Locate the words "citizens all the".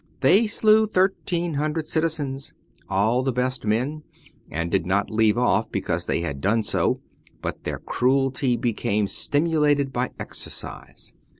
1.85-3.31